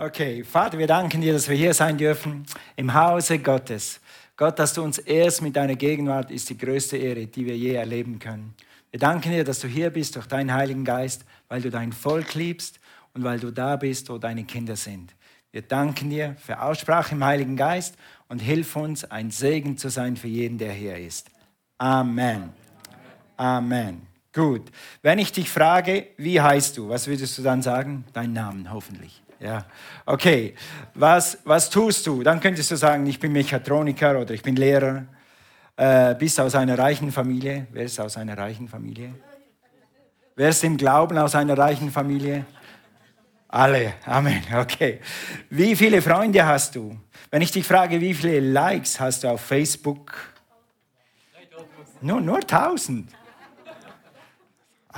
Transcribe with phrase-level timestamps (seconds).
[0.00, 3.98] Okay, Vater, wir danken dir, dass wir hier sein dürfen im Hause Gottes.
[4.36, 7.74] Gott, dass du uns erst mit deiner Gegenwart ist die größte Ehre, die wir je
[7.74, 8.54] erleben können.
[8.92, 12.34] Wir danken dir, dass du hier bist durch deinen Heiligen Geist, weil du dein Volk
[12.34, 12.78] liebst
[13.12, 15.16] und weil du da bist, wo deine Kinder sind.
[15.50, 17.96] Wir danken dir für Aussprache im Heiligen Geist
[18.28, 21.28] und hilf uns, ein Segen zu sein für jeden, der hier ist.
[21.78, 22.50] Amen.
[23.36, 24.02] Amen.
[24.32, 24.70] Gut.
[25.02, 28.04] Wenn ich dich frage, wie heißt du, was würdest du dann sagen?
[28.12, 29.22] Dein Namen, hoffentlich.
[29.40, 29.64] Ja,
[30.04, 30.54] okay.
[30.94, 32.22] Was, was tust du?
[32.22, 35.04] Dann könntest du sagen, ich bin Mechatroniker oder ich bin Lehrer.
[35.76, 37.68] Äh, bist aus einer reichen Familie.
[37.70, 39.14] Wer ist aus einer reichen Familie?
[40.34, 42.44] Wer ist im Glauben aus einer reichen Familie?
[43.48, 43.94] Alle.
[44.04, 44.42] Amen.
[44.54, 45.00] Okay.
[45.50, 46.98] Wie viele Freunde hast du?
[47.30, 50.12] Wenn ich dich frage, wie viele Likes hast du auf Facebook?
[52.00, 53.10] Nur, nur 1000.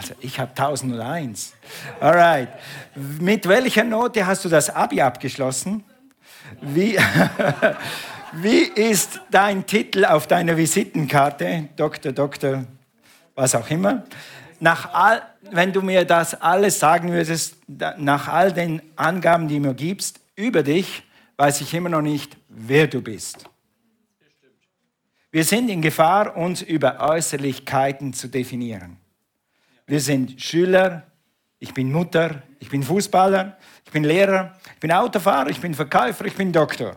[0.01, 1.53] Also ich habe 1001.
[2.01, 2.49] Alright.
[2.95, 5.85] Mit welcher Note hast du das Abi abgeschlossen?
[6.63, 6.97] Wie,
[8.33, 11.69] wie ist dein Titel auf deiner Visitenkarte?
[11.77, 12.65] Doktor, Doktor,
[13.35, 14.05] was auch immer.
[14.59, 15.21] Nach all,
[15.51, 17.57] wenn du mir das alles sagen würdest,
[17.99, 21.03] nach all den Angaben, die du mir gibst über dich,
[21.37, 23.45] weiß ich immer noch nicht, wer du bist.
[25.31, 29.00] Wir sind in Gefahr, uns über Äußerlichkeiten zu definieren.
[29.91, 31.03] Wir sind Schüler,
[31.59, 36.27] ich bin Mutter, ich bin Fußballer, ich bin Lehrer, ich bin Autofahrer, ich bin Verkäufer,
[36.27, 36.95] ich bin Doktor.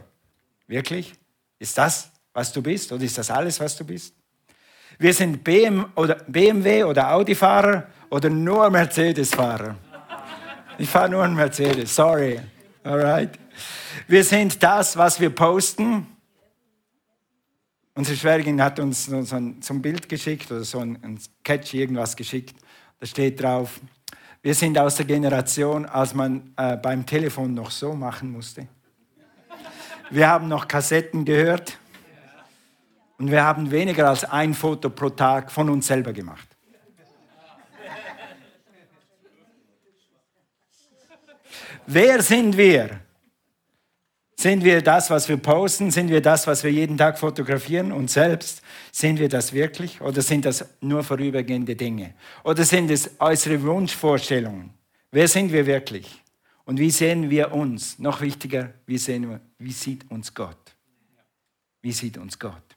[0.67, 1.11] Wirklich?
[1.57, 2.91] Ist das, was du bist?
[2.91, 4.13] Oder ist das alles, was du bist?
[4.99, 9.75] Wir sind BM oder BMW oder Audi-Fahrer oder nur Mercedes-Fahrer.
[10.77, 12.39] Ich fahre nur einen Mercedes, sorry.
[12.83, 13.39] Alright.
[14.07, 16.05] Wir sind das, was wir posten.
[17.95, 21.73] Unsere Schwägerin hat uns so ein, so ein Bild geschickt oder so ein, ein Sketch,
[21.73, 22.55] irgendwas geschickt.
[23.03, 23.81] Da steht drauf,
[24.41, 28.65] wir sind aus der Generation, als man äh, beim Telefon noch so machen musste.
[30.09, 31.77] Wir haben noch Kassetten gehört
[33.17, 36.47] und wir haben weniger als ein Foto pro Tag von uns selber gemacht.
[41.85, 43.01] Wer sind wir?
[44.43, 45.89] Sind wir das, was wir posten?
[45.89, 47.93] Sind wir das, was wir jeden Tag fotografieren?
[47.93, 48.61] Und selbst,
[48.91, 50.01] sind wir das wirklich?
[50.01, 52.13] Oder sind das nur vorübergehende Dinge?
[52.43, 54.73] Oder sind es äußere Wunschvorstellungen?
[55.11, 56.21] Wer sind wir wirklich?
[56.65, 57.97] Und wie sehen wir uns?
[57.99, 60.75] Noch wichtiger, wie, sehen wir, wie sieht uns Gott?
[61.81, 62.75] Wie sieht uns Gott?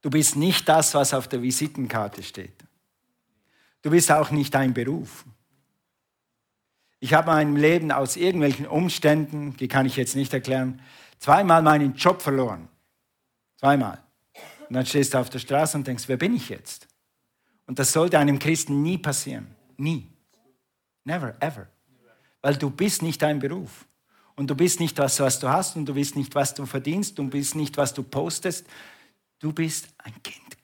[0.00, 2.64] Du bist nicht das, was auf der Visitenkarte steht.
[3.82, 5.26] Du bist auch nicht dein Beruf.
[7.04, 10.80] Ich habe mein Leben aus irgendwelchen Umständen, die kann ich jetzt nicht erklären,
[11.18, 12.66] zweimal meinen Job verloren.
[13.58, 14.02] Zweimal.
[14.66, 16.88] Und dann stehst du auf der Straße und denkst, wer bin ich jetzt?
[17.66, 19.54] Und das sollte einem Christen nie passieren.
[19.76, 20.08] Nie.
[21.04, 21.66] Never, ever.
[22.40, 23.84] Weil du bist nicht dein Beruf.
[24.34, 27.18] Und du bist nicht das, was du hast und du bist nicht, was du verdienst,
[27.18, 28.66] du bist nicht, was du postest.
[29.40, 30.54] Du bist ein Kind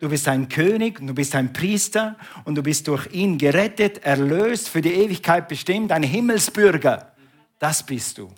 [0.00, 4.70] Du bist ein König, du bist ein Priester und du bist durch ihn gerettet, erlöst,
[4.70, 7.12] für die Ewigkeit bestimmt, ein Himmelsbürger.
[7.58, 8.30] Das bist du.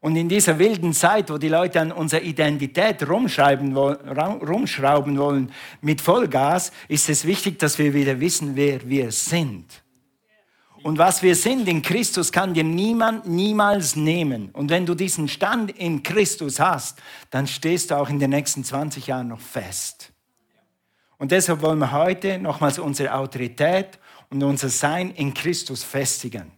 [0.00, 5.52] Und in dieser wilden Zeit, wo die Leute an unserer Identität rumschreiben, rumschrauben wollen
[5.82, 9.82] mit Vollgas, ist es wichtig, dass wir wieder wissen, wer wir sind.
[10.82, 14.48] Und was wir sind in Christus kann dir niemand niemals nehmen.
[14.52, 18.64] Und wenn du diesen Stand in Christus hast, dann stehst du auch in den nächsten
[18.64, 20.12] 20 Jahren noch fest.
[21.20, 23.98] Und deshalb wollen wir heute nochmals unsere Autorität
[24.30, 26.50] und unser Sein in Christus festigen.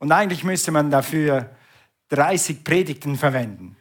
[0.00, 1.50] Und eigentlich müsste man dafür
[2.08, 3.76] 30 Predigten verwenden.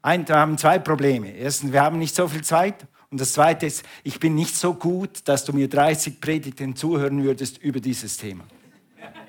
[0.00, 1.30] Ein, wir haben zwei Probleme.
[1.30, 2.86] Erstens, wir haben nicht so viel Zeit.
[3.10, 7.22] Und das Zweite ist, ich bin nicht so gut, dass du mir 30 Predigten zuhören
[7.22, 8.44] würdest über dieses Thema.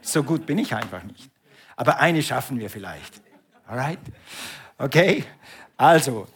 [0.01, 1.29] So gut bin ich einfach nicht.
[1.75, 3.21] Aber eine schaffen wir vielleicht.
[3.67, 3.99] Alright?
[4.77, 5.25] Okay?
[5.75, 6.29] Also,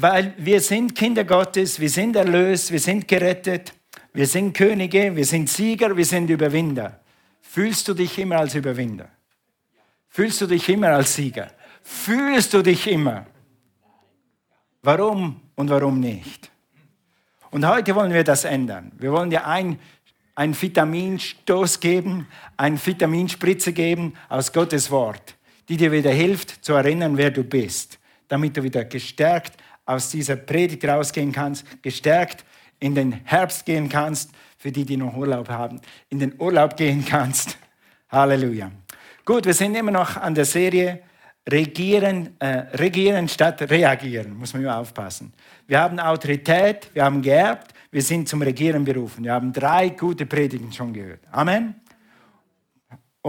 [0.00, 3.72] weil wir sind Kinder Gottes, wir sind erlöst, wir sind gerettet,
[4.12, 7.00] wir sind Könige, wir sind Sieger, wir sind Überwinder.
[7.40, 9.08] Fühlst du dich immer als Überwinder?
[10.08, 11.50] Fühlst du dich immer als Sieger?
[11.82, 13.26] Fühlst du dich immer?
[14.82, 16.50] Warum und warum nicht?
[17.50, 18.92] Und heute wollen wir das ändern.
[18.98, 19.78] Wir wollen dir ein,
[20.34, 25.36] einen Vitaminstoß geben, eine Vitaminspritze geben aus Gottes Wort,
[25.68, 27.98] die dir wieder hilft zu erinnern, wer du bist,
[28.28, 29.54] damit du wieder gestärkt
[29.88, 32.44] aus dieser Predigt rausgehen kannst, gestärkt
[32.78, 35.80] in den Herbst gehen kannst, für die, die noch Urlaub haben,
[36.10, 37.56] in den Urlaub gehen kannst.
[38.10, 38.70] Halleluja.
[39.24, 41.00] Gut, wir sind immer noch an der Serie
[41.50, 45.32] Regieren, äh, regieren statt reagieren, muss man immer aufpassen.
[45.66, 49.24] Wir haben Autorität, wir haben geerbt, wir sind zum Regieren berufen.
[49.24, 51.20] Wir haben drei gute Predigten schon gehört.
[51.30, 51.76] Amen.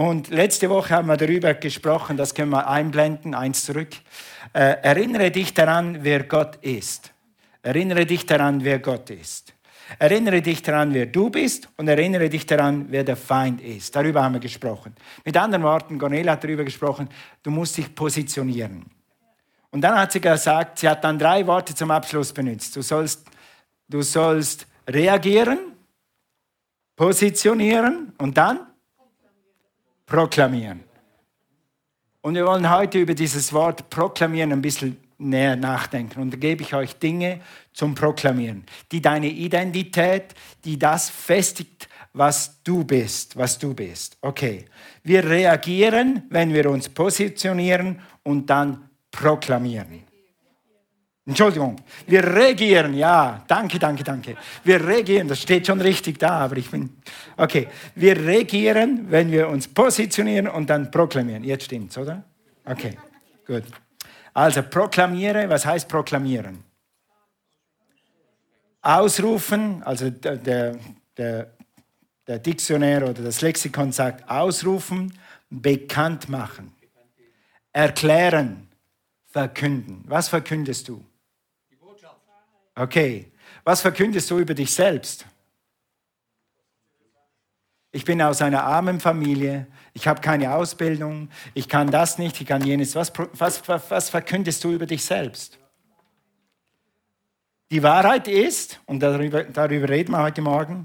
[0.00, 3.90] Und letzte Woche haben wir darüber gesprochen, das können wir einblenden, eins zurück.
[4.54, 7.12] Äh, erinnere dich daran, wer Gott ist.
[7.60, 9.52] Erinnere dich daran, wer Gott ist.
[9.98, 13.94] Erinnere dich daran, wer du bist und erinnere dich daran, wer der Feind ist.
[13.94, 14.94] Darüber haben wir gesprochen.
[15.22, 17.06] Mit anderen Worten, Cornelia hat darüber gesprochen,
[17.42, 18.86] du musst dich positionieren.
[19.70, 22.74] Und dann hat sie gesagt, sie hat dann drei Worte zum Abschluss benutzt.
[22.74, 23.26] Du sollst,
[23.86, 25.58] du sollst reagieren,
[26.96, 28.60] positionieren und dann
[30.10, 30.80] proklamieren.
[32.20, 36.20] Und wir wollen heute über dieses Wort proklamieren ein bisschen näher nachdenken.
[36.20, 37.40] Und da gebe ich euch Dinge
[37.72, 40.34] zum Proklamieren, die deine Identität,
[40.64, 44.18] die das festigt, was du bist, was du bist.
[44.20, 44.64] Okay.
[45.04, 50.09] Wir reagieren, wenn wir uns positionieren und dann proklamieren.
[51.30, 51.76] Entschuldigung,
[52.08, 54.36] wir regieren, ja, danke, danke, danke.
[54.64, 56.90] Wir regieren, das steht schon richtig da, aber ich bin,
[57.36, 57.68] okay.
[57.94, 61.44] Wir regieren, wenn wir uns positionieren und dann proklamieren.
[61.44, 62.24] Jetzt stimmt's, oder?
[62.64, 62.98] Okay,
[63.46, 63.62] gut.
[64.34, 66.64] Also proklamiere, was heißt proklamieren?
[68.82, 70.76] Ausrufen, also der,
[71.16, 71.52] der,
[72.26, 75.16] der Diktionär oder das Lexikon sagt ausrufen,
[75.48, 76.72] bekannt machen,
[77.72, 78.68] erklären,
[79.26, 80.02] verkünden.
[80.08, 81.04] Was verkündest du?
[82.74, 83.30] Okay.
[83.64, 85.26] Was verkündest du über dich selbst?
[87.92, 92.46] Ich bin aus einer armen Familie, ich habe keine Ausbildung, ich kann das nicht, ich
[92.46, 92.94] kann jenes.
[92.94, 95.58] Was, was, was, verkündest du über dich selbst?
[97.72, 100.84] Die Wahrheit ist, und darüber, darüber reden wir heute Morgen,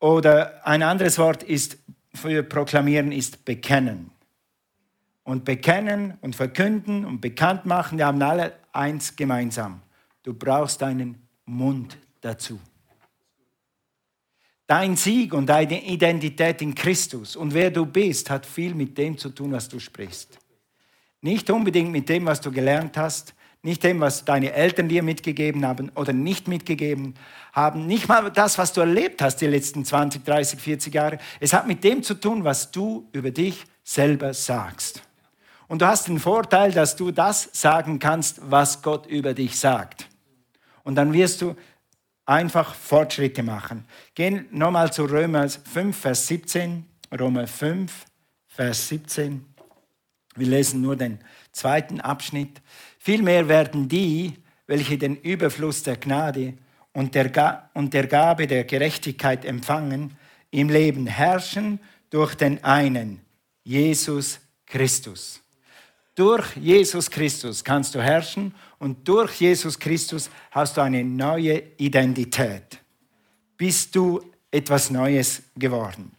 [0.00, 1.78] oder ein anderes Wort ist
[2.14, 4.10] für proklamieren ist bekennen.
[5.24, 9.82] Und bekennen und verkünden und bekannt machen, die haben alle eins gemeinsam.
[10.28, 12.60] Du brauchst deinen Mund dazu.
[14.66, 19.16] Dein Sieg und deine Identität in Christus und wer du bist, hat viel mit dem
[19.16, 20.38] zu tun, was du sprichst.
[21.22, 23.32] Nicht unbedingt mit dem, was du gelernt hast,
[23.62, 27.14] nicht dem, was deine Eltern dir mitgegeben haben oder nicht mitgegeben
[27.54, 31.18] haben, nicht mal das, was du erlebt hast die letzten 20, 30, 40 Jahre.
[31.40, 35.02] Es hat mit dem zu tun, was du über dich selber sagst.
[35.68, 40.06] Und du hast den Vorteil, dass du das sagen kannst, was Gott über dich sagt.
[40.84, 41.56] Und dann wirst du
[42.24, 43.84] einfach Fortschritte machen.
[44.14, 46.84] Gehen nochmal zu Römer 5, Vers 17.
[47.18, 48.06] Römer 5,
[48.46, 49.44] Vers 17.
[50.36, 51.18] Wir lesen nur den
[51.52, 52.60] zweiten Abschnitt.
[52.98, 54.34] Vielmehr werden die,
[54.66, 56.54] welche den Überfluss der Gnade
[56.92, 60.16] und der, und der Gabe der Gerechtigkeit empfangen,
[60.50, 61.80] im Leben herrschen
[62.10, 63.20] durch den einen,
[63.64, 65.40] Jesus Christus.
[66.14, 72.80] Durch Jesus Christus kannst du herrschen und durch Jesus Christus hast du eine neue Identität.
[73.56, 74.20] Bist du
[74.50, 76.12] etwas Neues geworden.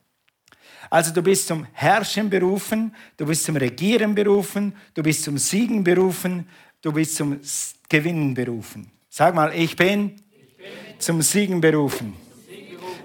[0.90, 5.84] Also du bist zum Herrschen berufen, du bist zum Regieren berufen, du bist zum Siegen
[5.84, 6.48] berufen,
[6.82, 7.40] du bist zum
[7.88, 8.92] Gewinnen berufen.
[9.10, 12.14] Sag mal, ich bin, ich bin zum Siegen berufen.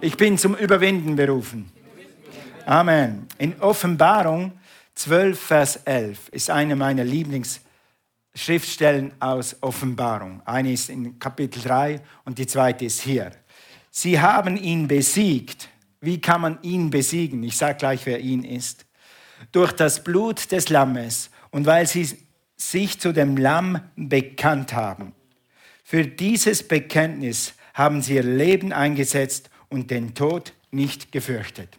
[0.01, 1.71] Ich bin zum Überwinden berufen.
[2.67, 3.27] Amen.
[3.39, 4.53] In Offenbarung
[4.95, 7.05] 12, Vers 11 ist eine meiner
[8.35, 10.43] Lieblingsschriftstellen aus Offenbarung.
[10.45, 13.31] Eine ist in Kapitel 3 und die zweite ist hier.
[13.91, 15.69] Sie haben ihn besiegt.
[16.01, 17.45] Wie kann man ihn besiegen?
[17.45, 18.87] Ich sage gleich, wer ihn ist.
[19.53, 22.09] Durch das Blut des Lammes und weil sie
[22.57, 25.13] sich zu dem Lamm bekannt haben.
[25.85, 31.79] Für dieses Bekenntnis haben sie ihr Leben eingesetzt und den Tod nicht gefürchtet.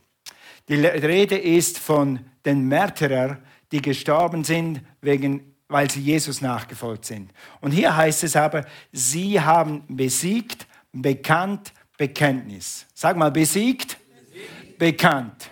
[0.70, 3.40] Die Rede ist von den Märtyrer,
[3.72, 7.32] die gestorben sind, wegen, weil sie Jesus nachgefolgt sind.
[7.62, 12.86] Und hier heißt es aber, sie haben besiegt, bekannt, Bekenntnis.
[12.94, 13.98] Sag mal, besiegt,
[14.78, 15.50] bekannt,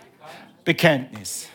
[0.63, 1.48] Bekenntnis.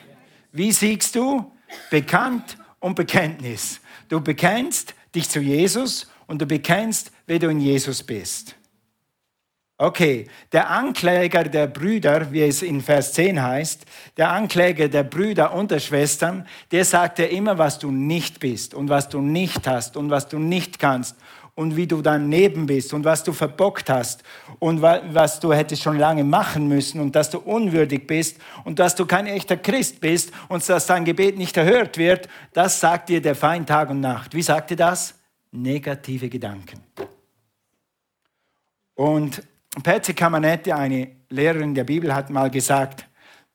[0.53, 1.53] Wie siegst du?
[1.91, 3.81] Bekannt und Bekenntnis.
[4.09, 8.58] Du bekennst dich zu Jesus und du bekennst, wer du in Jesus bist.
[9.81, 15.55] Okay, der Ankläger der Brüder, wie es in Vers 10 heißt, der Ankläger der Brüder
[15.55, 19.69] und der Schwestern, der sagt dir immer, was du nicht bist und was du nicht
[19.69, 21.15] hast und was du nicht kannst
[21.55, 24.25] und wie du daneben bist und was du verbockt hast
[24.59, 28.97] und was du hättest schon lange machen müssen und dass du unwürdig bist und dass
[28.97, 33.23] du kein echter Christ bist und dass dein Gebet nicht erhört wird, das sagt dir
[33.23, 34.35] der Feind Tag und Nacht.
[34.35, 35.15] Wie sagt dir das?
[35.53, 36.81] Negative Gedanken.
[38.97, 39.43] Und
[39.83, 43.07] Patsy Camanetti, eine Lehrerin der Bibel, hat mal gesagt,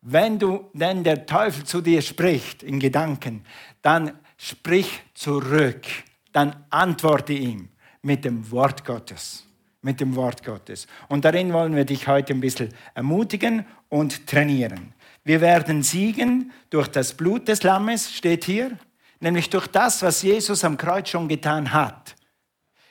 [0.01, 3.46] wenn du denn der Teufel zu dir spricht in Gedanken,
[3.82, 5.86] dann sprich zurück,
[6.34, 7.70] dann antworte ihm
[8.01, 9.46] mit dem Wort Gottes.
[9.82, 10.88] Mit dem Wort Gottes.
[11.10, 14.93] Und darin wollen wir dich heute ein bisschen ermutigen und trainieren.
[15.24, 18.77] Wir werden siegen durch das Blut des Lammes, steht hier,
[19.20, 22.15] nämlich durch das, was Jesus am Kreuz schon getan hat.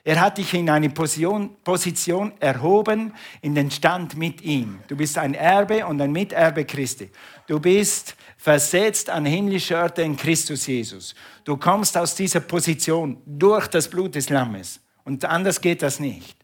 [0.04, 4.80] Er hat dich in eine Position, Position, erhoben, in den Stand mit ihm.
[4.88, 7.08] Du bist ein Erbe und ein Miterbe Christi.
[7.46, 11.14] Du bist versetzt an himmlische Orte in Christus Jesus.
[11.44, 14.80] Du kommst aus dieser Position durch das Blut des Lammes.
[15.04, 16.36] Und anders geht das nicht.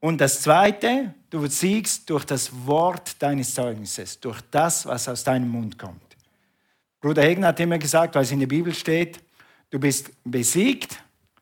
[0.00, 5.50] Und das Zweite, du siegst durch das Wort deines Zeugnisses, durch das, was aus deinem
[5.50, 6.16] Mund kommt.
[7.00, 9.20] Bruder Hegen hat immer gesagt, weil es in der Bibel steht,
[9.70, 11.00] du bist besiegt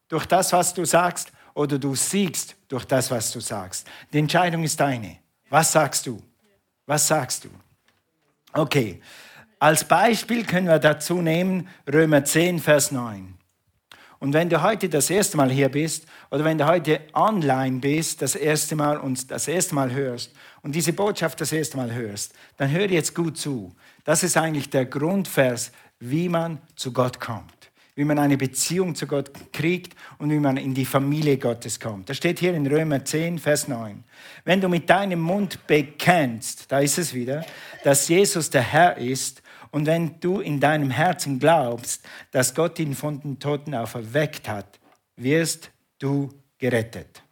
[0.08, 3.86] durch das, was du sagst, oder du siegst durch das, was du sagst.
[4.12, 5.18] Die Entscheidung ist deine.
[5.50, 6.22] Was sagst du?
[6.86, 7.48] Was sagst du?
[8.52, 9.00] Okay,
[9.58, 13.34] als Beispiel können wir dazu nehmen Römer 10, Vers 9.
[14.20, 18.22] Und wenn du heute das erste Mal hier bist oder wenn du heute online bist,
[18.22, 22.34] das erste Mal und das erste Mal hörst und diese Botschaft das erste Mal hörst,
[22.56, 23.74] dann hör jetzt gut zu.
[24.04, 27.57] Das ist eigentlich der Grundvers, wie man zu Gott kommt
[27.98, 32.08] wie man eine Beziehung zu Gott kriegt und wie man in die Familie Gottes kommt.
[32.08, 34.04] Das steht hier in Römer 10, Vers 9.
[34.44, 37.44] Wenn du mit deinem Mund bekennst, da ist es wieder,
[37.82, 42.94] dass Jesus der Herr ist und wenn du in deinem Herzen glaubst, dass Gott ihn
[42.94, 44.78] von den Toten auferweckt hat,
[45.16, 47.24] wirst du gerettet.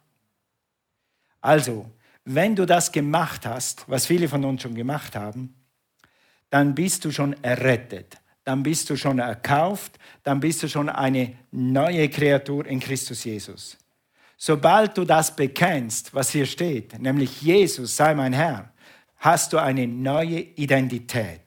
[1.39, 1.89] Also,
[2.25, 5.55] wenn du das gemacht hast, was viele von uns schon gemacht haben,
[6.49, 11.33] dann bist du schon errettet dann bist du schon erkauft, dann bist du schon eine
[11.51, 13.77] neue Kreatur in Christus Jesus.
[14.37, 18.69] Sobald du das bekennst, was hier steht, nämlich Jesus sei mein Herr,
[19.17, 21.41] hast du eine neue Identität.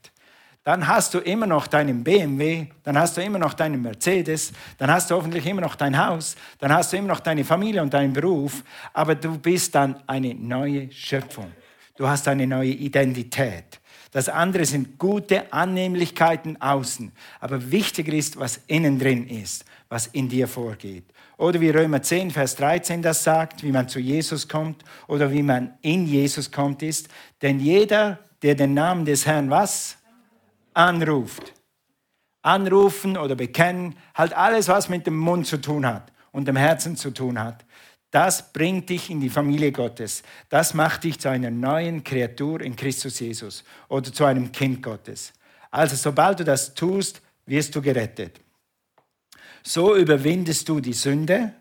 [0.62, 4.90] Dann hast du immer noch deinen BMW, dann hast du immer noch deinen Mercedes, dann
[4.90, 7.94] hast du hoffentlich immer noch dein Haus, dann hast du immer noch deine Familie und
[7.94, 11.50] deinen Beruf, aber du bist dann eine neue Schöpfung.
[11.96, 13.79] Du hast eine neue Identität.
[14.10, 17.12] Das andere sind gute Annehmlichkeiten außen.
[17.38, 21.04] Aber wichtiger ist, was innen drin ist, was in dir vorgeht.
[21.36, 25.42] Oder wie Römer 10, Vers 13 das sagt, wie man zu Jesus kommt oder wie
[25.42, 27.08] man in Jesus kommt, ist,
[27.40, 29.96] denn jeder, der den Namen des Herrn was?
[30.74, 31.54] Anruft.
[32.42, 36.96] Anrufen oder bekennen, halt alles, was mit dem Mund zu tun hat und dem Herzen
[36.96, 37.64] zu tun hat.
[38.10, 40.22] Das bringt dich in die Familie Gottes.
[40.48, 45.32] Das macht dich zu einer neuen Kreatur in Christus Jesus oder zu einem Kind Gottes.
[45.70, 48.40] Also sobald du das tust, wirst du gerettet.
[49.62, 51.54] So überwindest du die Sünde,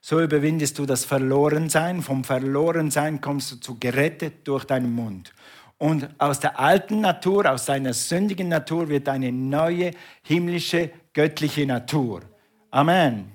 [0.00, 2.02] so überwindest du das Verlorensein.
[2.02, 5.32] Vom Verlorensein kommst du zu gerettet durch deinen Mund.
[5.78, 9.90] Und aus der alten Natur, aus deiner sündigen Natur wird eine neue
[10.22, 12.22] himmlische, göttliche Natur.
[12.70, 13.32] Amen.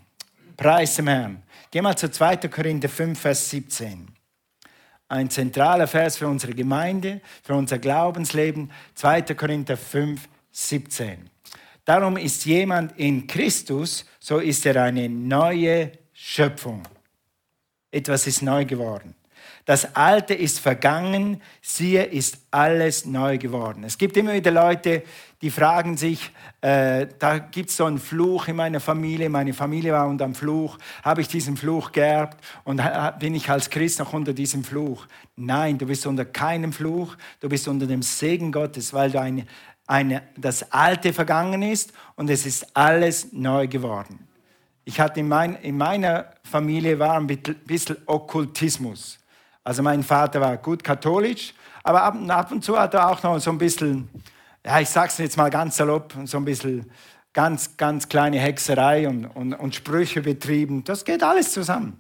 [0.56, 1.44] Preis dem Herrn.
[1.72, 2.50] Geh mal zu 2.
[2.50, 4.10] Korinther 5, Vers 17.
[5.08, 8.72] Ein zentraler Vers für unsere Gemeinde, für unser Glaubensleben.
[8.96, 9.22] 2.
[9.36, 11.30] Korinther 5, 17.
[11.86, 16.84] Darum ist jemand in Christus, so ist er eine neue Schöpfung.
[17.90, 19.16] Etwas ist neu geworden.
[19.65, 23.84] Das Alte ist vergangen, siehe, ist alles neu geworden.
[23.84, 25.03] Es gibt immer wieder Leute,
[25.41, 29.94] die fragen sich, äh, da gibt es so einen Fluch in meiner Familie, meine Familie
[29.94, 32.82] war unter dem Fluch, habe ich diesen Fluch geerbt und
[33.20, 35.08] bin ich als Christ noch unter diesem Fluch?
[35.36, 39.46] Nein, du bist unter keinem Fluch, du bist unter dem Segen Gottes, weil du eine,
[39.88, 44.27] eine, das Alte vergangen ist und es ist alles neu geworden.
[44.86, 49.21] Ich hatte in, mein, in meiner Familie war ein bisschen Okkultismus.
[49.63, 51.53] Also mein Vater war gut katholisch,
[51.84, 54.10] aber ab, ab und zu hat er auch noch so ein bisschen,
[54.65, 56.89] ja, ich sag's jetzt mal ganz salopp, so ein bisschen
[57.34, 60.84] ganz, ganz kleine Hexerei und, und, und Sprüche betrieben.
[60.84, 62.00] Das geht alles zusammen.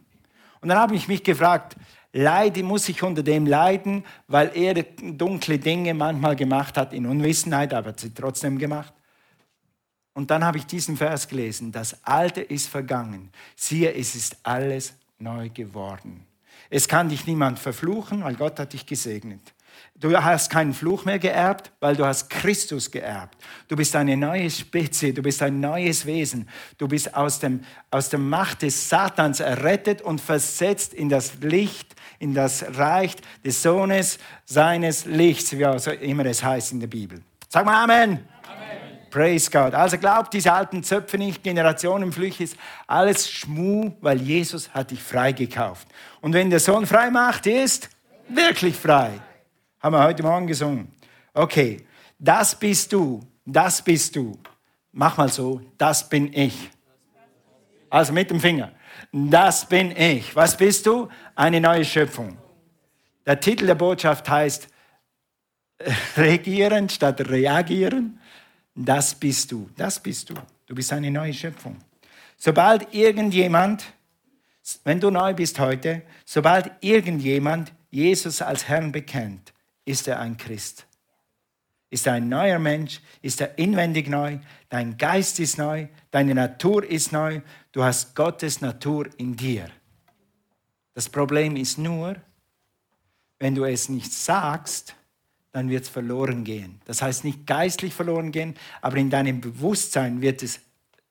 [0.61, 1.75] Und dann habe ich mich gefragt,
[2.13, 7.73] leide, muss ich unter dem leiden, weil er dunkle Dinge manchmal gemacht hat in Unwissenheit,
[7.73, 8.93] aber sie trotzdem gemacht.
[10.13, 14.93] Und dann habe ich diesen Vers gelesen, das Alte ist vergangen, siehe, es ist alles
[15.19, 16.25] neu geworden.
[16.71, 19.41] Es kann dich niemand verfluchen, weil Gott hat dich gesegnet.
[19.95, 23.37] Du hast keinen Fluch mehr geerbt, weil du hast Christus geerbt.
[23.67, 26.47] Du bist eine neue Spezie, du bist ein neues Wesen.
[26.77, 27.59] Du bist aus, dem,
[27.91, 33.61] aus der Macht des Satans errettet und versetzt in das Licht, in das Reich des
[33.61, 37.21] Sohnes seines Lichts, wie auch immer es heißt in der Bibel.
[37.49, 38.25] Sag mal Amen.
[39.11, 39.75] Praise God.
[39.75, 45.87] Also glaubt diese alten Zöpfe nicht, Generationenflüche ist alles Schmu, weil Jesus hat dich freigekauft.
[46.21, 47.89] Und wenn der Sohn frei macht, ist
[48.27, 49.19] wirklich frei.
[49.79, 50.91] Haben wir heute Morgen gesungen.
[51.33, 51.85] Okay,
[52.17, 54.37] das bist du, das bist du.
[54.91, 56.71] Mach mal so, das bin ich.
[57.89, 58.71] Also mit dem Finger.
[59.11, 60.35] Das bin ich.
[60.35, 61.09] Was bist du?
[61.35, 62.37] Eine neue Schöpfung.
[63.25, 64.69] Der Titel der Botschaft heißt
[66.17, 68.19] regieren statt reagieren.
[68.75, 70.35] Das bist du, das bist du.
[70.65, 71.77] Du bist eine neue Schöpfung.
[72.37, 73.93] Sobald irgendjemand,
[74.83, 79.53] wenn du neu bist heute, sobald irgendjemand Jesus als Herrn bekennt,
[79.85, 80.85] ist er ein Christ.
[81.89, 86.85] Ist er ein neuer Mensch, ist er inwendig neu, dein Geist ist neu, deine Natur
[86.89, 87.41] ist neu,
[87.73, 89.69] du hast Gottes Natur in dir.
[90.93, 92.15] Das Problem ist nur,
[93.39, 94.95] wenn du es nicht sagst,
[95.51, 96.79] dann wird es verloren gehen.
[96.85, 100.59] Das heißt nicht geistlich verloren gehen, aber in deinem Bewusstsein wird es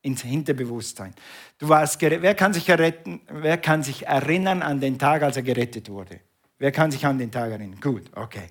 [0.02, 1.14] ins Hinterbewusstsein.
[1.58, 5.42] Du warst wer kann sich erretten, wer kann sich erinnern an den Tag, als er
[5.42, 6.20] gerettet wurde?
[6.58, 7.80] Wer kann sich an den Tag erinnern?
[7.80, 8.48] Gut, okay.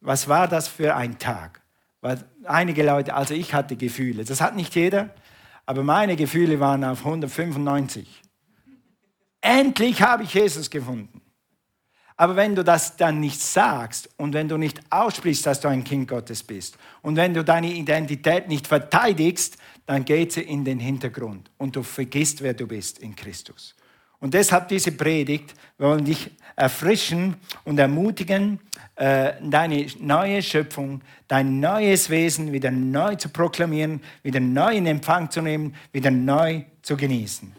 [0.00, 1.60] Was war das für ein Tag?
[2.00, 4.24] Weil einige Leute, also ich hatte Gefühle.
[4.24, 5.14] Das hat nicht jeder,
[5.64, 8.22] aber meine Gefühle waren auf 195.
[9.40, 11.20] Endlich habe ich Jesus gefunden.
[12.16, 15.84] Aber wenn du das dann nicht sagst und wenn du nicht aussprichst, dass du ein
[15.84, 20.80] Kind Gottes bist und wenn du deine Identität nicht verteidigst, dann geht sie in den
[20.80, 23.74] Hintergrund und du vergisst, wer du bist in Christus.
[24.18, 28.60] Und deshalb diese Predigt, wir wollen dich erfrischen und ermutigen,
[28.96, 35.30] äh, deine neue Schöpfung, dein neues Wesen wieder neu zu proklamieren, wieder neu in Empfang
[35.30, 37.52] zu nehmen, wieder neu zu genießen.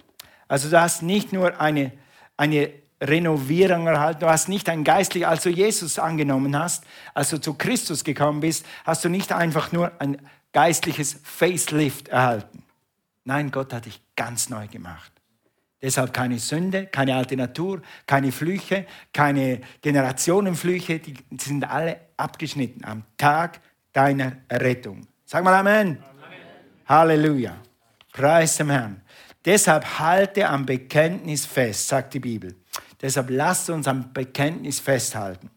[0.47, 1.91] Also du hast nicht nur eine,
[2.37, 4.21] eine Renovierung erhalten.
[4.21, 8.39] Du hast nicht ein geistlich, als du Jesus angenommen hast, als du zu Christus gekommen
[8.39, 10.17] bist, hast du nicht einfach nur ein
[10.53, 12.63] geistliches Facelift erhalten.
[13.23, 15.11] Nein, Gott hat dich ganz neu gemacht.
[15.81, 23.03] Deshalb keine Sünde, keine alte Natur, keine Flüche, keine Generationenflüche, die sind alle abgeschnitten am
[23.15, 23.59] Tag
[23.93, 25.05] deiner Errettung.
[25.25, 25.97] Sag mal Amen.
[25.97, 26.01] Amen.
[26.87, 27.57] Halleluja.
[28.11, 29.01] Preis dem Herrn.
[29.45, 32.55] Deshalb halte am Bekenntnis fest, sagt die Bibel.
[33.01, 35.49] Deshalb lasst uns am Bekenntnis festhalten.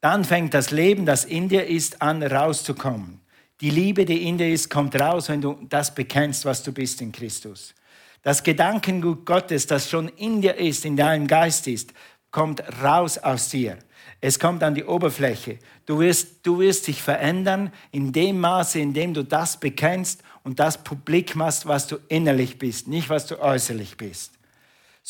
[0.00, 3.20] Dann fängt das Leben, das in dir ist, an rauszukommen.
[3.60, 7.00] Die Liebe, die in dir ist, kommt raus, wenn du das bekennst, was du bist
[7.00, 7.74] in Christus.
[8.22, 11.92] Das Gedankengut Gottes, das schon in dir ist, in deinem Geist ist,
[12.30, 13.78] kommt raus aus dir.
[14.20, 15.58] Es kommt an die Oberfläche.
[15.86, 20.58] Du wirst, du wirst dich verändern in dem Maße, in dem du das bekennst und
[20.58, 24.37] das publik machst, was du innerlich bist, nicht was du äußerlich bist.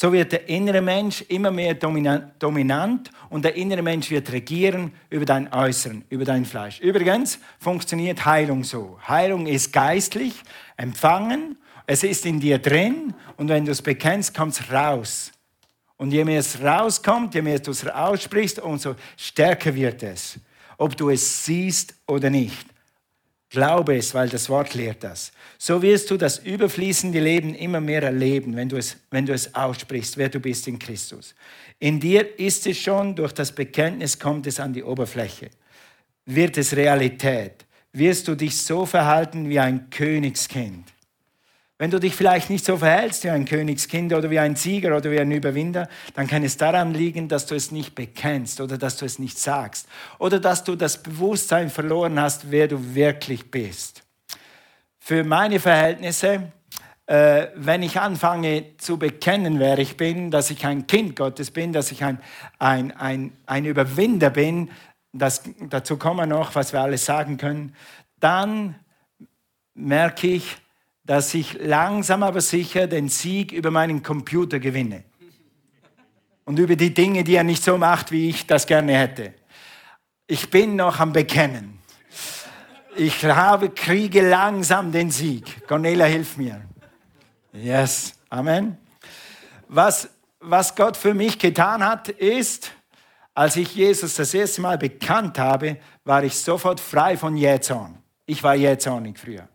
[0.01, 5.25] So wird der innere Mensch immer mehr dominant und der innere Mensch wird regieren über
[5.25, 6.79] dein Äußeren, über dein Fleisch.
[6.79, 8.97] Übrigens funktioniert Heilung so.
[9.09, 10.41] Heilung ist geistlich,
[10.77, 15.33] empfangen, es ist in dir drin und wenn du es bekennst, kommt es raus.
[15.97, 20.39] Und je mehr es rauskommt, je mehr du es aussprichst, umso stärker wird es.
[20.77, 22.69] Ob du es siehst oder nicht.
[23.51, 25.33] Glaube es, weil das Wort lehrt das.
[25.57, 29.55] So wirst du das überfließende Leben immer mehr erleben, wenn du es, wenn du es
[29.55, 31.35] aussprichst, wer du bist in Christus.
[31.79, 35.49] In dir ist es schon, durch das Bekenntnis kommt es an die Oberfläche.
[36.27, 37.65] Wird es Realität?
[37.93, 40.85] Wirst du dich so verhalten wie ein Königskind?
[41.81, 45.13] Wenn du dich vielleicht nicht so verhältst wie ein Königskind oder wie ein Sieger oder
[45.13, 48.97] wie ein Überwinder, dann kann es daran liegen, dass du es nicht bekennst oder dass
[48.97, 49.87] du es nicht sagst
[50.19, 54.03] oder dass du das Bewusstsein verloren hast, wer du wirklich bist.
[54.99, 56.53] Für meine Verhältnisse,
[57.07, 61.73] äh, wenn ich anfange zu bekennen, wer ich bin, dass ich ein Kind Gottes bin,
[61.73, 62.19] dass ich ein,
[62.59, 64.71] ein, ein, ein Überwinder bin,
[65.13, 67.77] das, dazu kommen wir noch, was wir alles sagen können,
[68.19, 68.75] dann
[69.75, 70.57] merke ich,
[71.09, 75.05] dass ich langsam aber sicher den Sieg über meinen Computer gewinne.
[76.45, 79.33] Und über die Dinge, die er nicht so macht, wie ich das gerne hätte.
[80.27, 81.79] Ich bin noch am Bekennen.
[82.95, 85.67] Ich habe, kriege langsam den Sieg.
[85.67, 86.61] Cornelia, hilf mir.
[87.55, 88.13] Yes.
[88.29, 88.77] Amen.
[89.67, 92.71] Was, was Gott für mich getan hat, ist,
[93.33, 97.97] als ich Jesus das erste Mal bekannt habe, war ich sofort frei von Jähzorn.
[98.27, 99.49] Ich war jähzornig früher.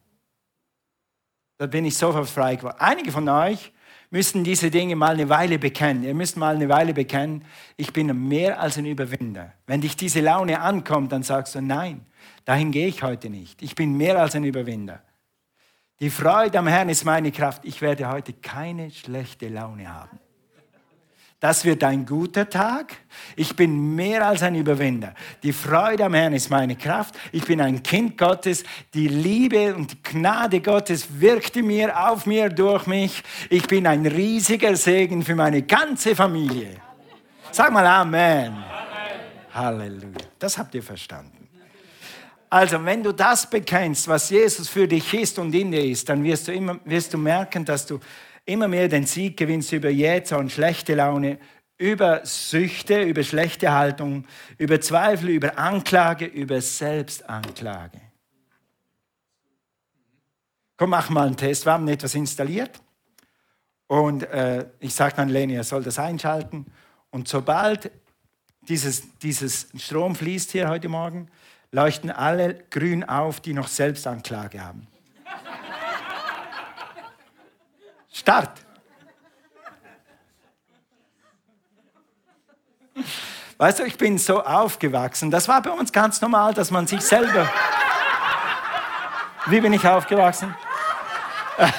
[1.63, 2.75] Da bin ich sofort frei geworden.
[2.77, 3.71] Einige von euch
[4.09, 6.03] müssen diese Dinge mal eine Weile bekennen.
[6.03, 7.45] Ihr müsst mal eine Weile bekennen,
[7.77, 9.53] ich bin mehr als ein Überwinder.
[9.65, 12.05] Wenn dich diese Laune ankommt, dann sagst du, nein,
[12.43, 13.61] dahin gehe ich heute nicht.
[13.61, 15.01] Ich bin mehr als ein Überwinder.
[16.01, 17.63] Die Freude am Herrn ist meine Kraft.
[17.63, 20.19] Ich werde heute keine schlechte Laune haben.
[21.43, 22.95] Das wird ein guter Tag.
[23.35, 25.13] Ich bin mehr als ein Überwinder.
[25.43, 27.15] Die Freude am Herrn ist meine Kraft.
[27.33, 28.63] Ich bin ein Kind Gottes.
[28.93, 33.21] Die Liebe und Gnade Gottes wirkt in mir, auf mir, durch mich.
[33.49, 36.77] Ich bin ein riesiger Segen für meine ganze Familie.
[37.51, 38.53] Sag mal Amen.
[38.53, 38.63] Amen.
[39.53, 40.25] Halleluja.
[40.39, 41.49] Das habt ihr verstanden.
[42.49, 46.23] Also, wenn du das bekennst, was Jesus für dich ist und in dir ist, dann
[46.23, 47.99] wirst du, immer, wirst du merken, dass du
[48.45, 51.39] immer mehr den Sieg gewinnst über Jähzer und schlechte Laune,
[51.77, 54.25] über Süchte, über schlechte Haltung,
[54.57, 57.99] über Zweifel, über Anklage, über Selbstanklage.
[60.77, 61.65] Komm, mach mal einen Test.
[61.65, 62.81] Wir haben etwas installiert.
[63.87, 66.65] Und äh, ich sage dann Leni, er soll das einschalten.
[67.11, 67.91] Und sobald
[68.61, 71.29] dieses, dieses Strom fließt hier heute Morgen,
[71.71, 74.87] leuchten alle grün auf, die noch Selbstanklage haben.
[78.23, 78.51] Start.
[83.57, 85.29] Weißt du, ich bin so aufgewachsen.
[85.29, 87.51] Das war bei uns ganz normal, dass man sich selber.
[89.47, 90.55] Wie bin ich aufgewachsen?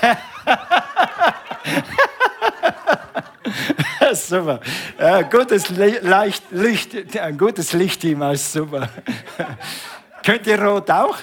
[4.13, 4.61] super.
[4.99, 6.03] Ja, gutes Licht,
[6.51, 8.91] Licht, ein gutes Lichtteam ist super.
[10.23, 11.17] Könnt ihr rot auch?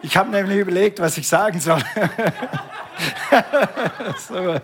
[0.00, 1.82] Ich habe nämlich überlegt, was ich sagen soll.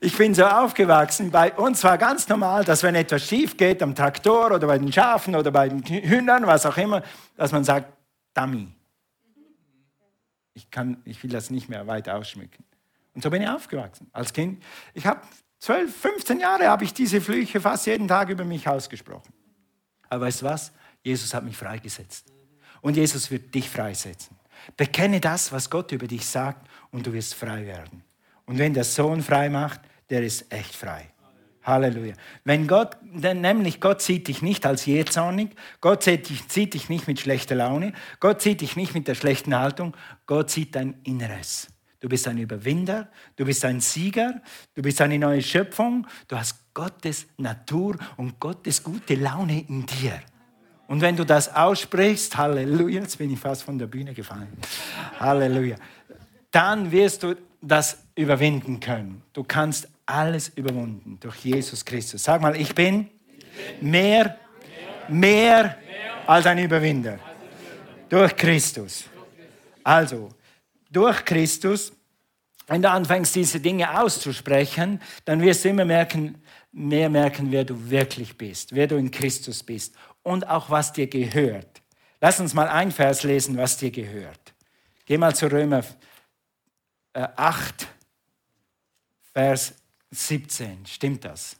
[0.00, 3.96] Ich bin so aufgewachsen, bei uns war ganz normal, dass wenn etwas schief geht am
[3.96, 7.02] Traktor oder bei den Schafen oder bei den Hühnern, was auch immer,
[7.36, 7.92] dass man sagt,
[8.32, 8.72] Dummy.
[10.54, 12.64] Ich, kann, ich will das nicht mehr weiter ausschmücken.
[13.14, 14.62] Und so bin ich aufgewachsen als Kind.
[14.94, 15.20] Ich habe
[15.58, 19.32] 12, 15 Jahre habe ich diese Flüche fast jeden Tag über mich ausgesprochen.
[20.08, 20.72] Aber weißt du was?
[21.02, 22.32] Jesus hat mich freigesetzt.
[22.80, 24.37] Und Jesus wird dich freisetzen.
[24.76, 28.02] Bekenne das, was Gott über dich sagt, und du wirst frei werden.
[28.46, 31.10] Und wenn der Sohn frei macht, der ist echt frei.
[31.62, 32.14] Halleluja.
[32.44, 36.88] Wenn Gott, denn nämlich Gott sieht dich nicht als jähzornig, Gott sieht dich, sieht dich
[36.88, 39.94] nicht mit schlechter Laune, Gott sieht dich nicht mit der schlechten Haltung,
[40.26, 41.68] Gott sieht dein Inneres.
[42.00, 44.40] Du bist ein Überwinder, du bist ein Sieger,
[44.74, 50.22] du bist eine neue Schöpfung, du hast Gottes Natur und Gottes gute Laune in dir.
[50.88, 54.48] Und wenn du das aussprichst, Halleluja, jetzt bin ich fast von der Bühne gefallen,
[55.20, 55.76] Halleluja,
[56.50, 59.22] dann wirst du das überwinden können.
[59.34, 62.24] Du kannst alles überwunden durch Jesus Christus.
[62.24, 63.10] Sag mal, ich bin
[63.82, 64.38] mehr,
[65.08, 65.76] mehr
[66.26, 67.18] als ein Überwinder.
[68.08, 69.04] Durch Christus.
[69.84, 70.30] Also,
[70.90, 71.92] durch Christus,
[72.66, 76.40] wenn du anfängst, diese Dinge auszusprechen, dann wirst du immer merken,
[76.72, 79.94] mehr merken, wer du wirklich bist, wer du in Christus bist
[80.28, 81.82] und auch was dir gehört.
[82.20, 84.54] Lass uns mal ein Vers lesen, was dir gehört.
[85.06, 85.82] Geh mal zu Römer
[87.14, 87.86] 8, äh,
[89.32, 89.74] Vers
[90.10, 90.84] 17.
[90.84, 91.56] Stimmt das?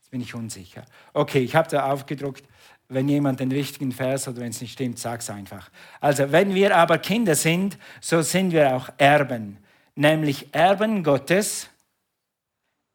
[0.00, 0.84] Jetzt bin ich unsicher.
[1.14, 2.44] Okay, ich habe da aufgedruckt,
[2.88, 5.70] wenn jemand den richtigen Vers oder wenn es nicht stimmt, sag es einfach.
[6.00, 9.58] Also, wenn wir aber Kinder sind, so sind wir auch Erben,
[9.94, 11.68] nämlich Erben Gottes.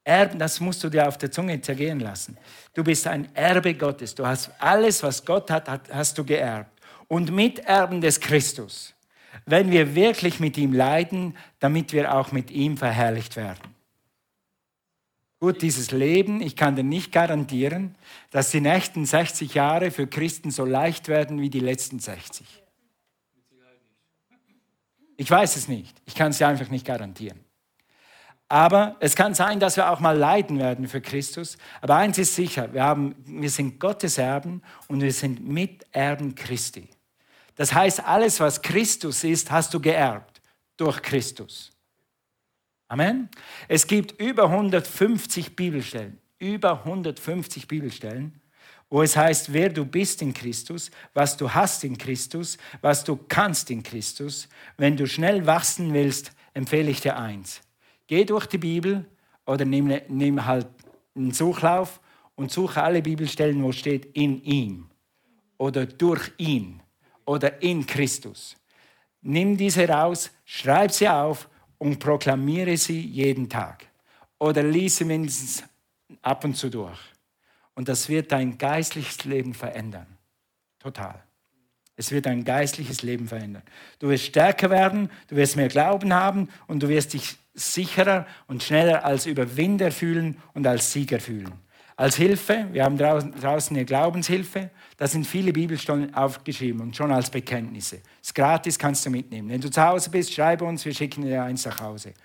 [0.03, 2.37] Erben, das musst du dir auf der Zunge zergehen lassen.
[2.73, 4.13] Du bist ein Erbe Gottes.
[4.13, 6.71] Du hast alles, was Gott hat, hast du geerbt.
[7.07, 8.93] Und Miterben des Christus.
[9.45, 13.73] Wenn wir wirklich mit ihm leiden, damit wir auch mit ihm verherrlicht werden.
[15.39, 17.95] Gut, dieses Leben, ich kann dir nicht garantieren,
[18.31, 22.63] dass die nächsten 60 Jahre für Christen so leicht werden wie die letzten 60.
[25.17, 25.95] Ich weiß es nicht.
[26.05, 27.39] Ich kann es dir einfach nicht garantieren.
[28.53, 31.57] Aber es kann sein, dass wir auch mal leiden werden für Christus.
[31.81, 36.87] Aber eins ist sicher, wir, haben, wir sind Gottes Erben und wir sind Miterben Christi.
[37.55, 40.39] Das heißt, alles, was Christus ist, hast du geerbt
[40.77, 41.71] durch Christus.
[42.89, 43.27] Amen.
[43.67, 48.39] Es gibt über 150 Bibelstellen, über 150 Bibelstellen,
[48.87, 53.15] wo es heißt, wer du bist in Christus, was du hast in Christus, was du
[53.15, 54.47] kannst in Christus.
[54.77, 57.59] Wenn du schnell wachsen willst, empfehle ich dir eins.
[58.07, 59.05] Geh durch die Bibel
[59.45, 60.67] oder nimm, nimm halt
[61.15, 62.01] einen Suchlauf
[62.35, 64.89] und suche alle Bibelstellen, wo steht in ihm
[65.57, 66.81] oder durch ihn
[67.25, 68.55] oder in Christus.
[69.21, 73.87] Nimm diese raus, schreib sie auf und proklamiere sie jeden Tag.
[74.39, 75.63] Oder lies sie mindestens
[76.21, 76.99] ab und zu durch.
[77.75, 80.17] Und das wird dein geistliches Leben verändern.
[80.79, 81.23] Total.
[81.95, 83.63] Es wird dein geistliches Leben verändern.
[83.99, 88.63] Du wirst stärker werden, du wirst mehr Glauben haben und du wirst dich sicherer und
[88.63, 91.53] schneller als Überwinder fühlen und als Sieger fühlen.
[91.95, 97.29] Als Hilfe, wir haben draußen eine Glaubenshilfe, da sind viele Bibelstunden aufgeschrieben und schon als
[97.29, 98.01] Bekenntnisse.
[98.19, 99.49] Ist gratis, kannst du mitnehmen.
[99.49, 102.15] Wenn du zu Hause bist, schreibe uns, wir schicken dir eins nach Hause.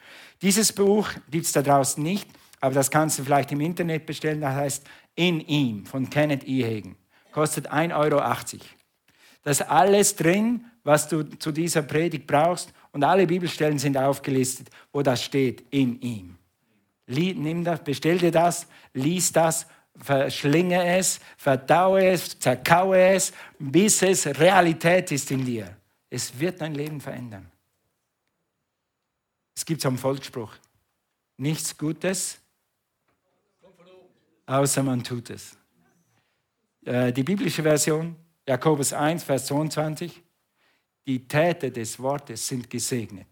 [0.40, 2.26] Dieses Buch gibt es da draußen nicht,
[2.60, 4.40] aber das kannst du vielleicht im Internet bestellen.
[4.40, 6.64] Das heißt In ihm von Kenneth E.
[6.64, 6.96] Hagen.
[7.32, 8.22] Kostet 1,80 Euro.
[9.50, 15.02] Ist alles drin, was du zu dieser Predigt brauchst und alle Bibelstellen sind aufgelistet, wo
[15.02, 16.36] das steht, in ihm.
[17.06, 24.26] Nimm das, bestell dir das, lies das, verschlinge es, verdaue es, zerkaue es, bis es
[24.26, 25.76] Realität ist in dir.
[26.10, 27.50] Es wird dein Leben verändern.
[29.54, 30.52] Es gibt so einen Volksspruch.
[31.38, 32.38] Nichts Gutes
[34.48, 35.56] außer man tut es.
[36.84, 38.16] Äh, die biblische Version,
[38.48, 40.22] Jakobus 1, Vers 22,
[41.06, 43.26] die Täter des Wortes sind gesegnet.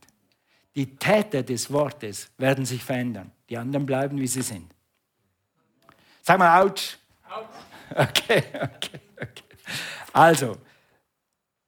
[0.74, 3.32] Die Täter des Wortes werden sich verändern.
[3.48, 4.70] Die anderen bleiben, wie sie sind.
[6.22, 6.96] Sag mal, ouch.
[7.88, 9.44] Okay, okay, okay.
[10.12, 10.56] Also,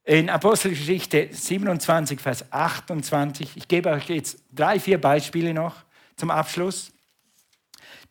[0.03, 5.77] in Apostelgeschichte 27, Vers 28, ich gebe euch jetzt drei, vier Beispiele noch
[6.17, 6.91] zum Abschluss.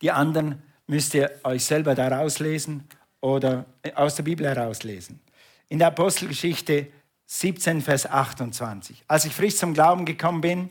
[0.00, 2.88] Die anderen müsst ihr euch selber daraus lesen
[3.20, 5.20] oder aus der Bibel herauslesen.
[5.68, 6.88] In der Apostelgeschichte
[7.26, 9.04] 17, Vers 28.
[9.06, 10.70] Als ich frisch zum Glauben gekommen bin,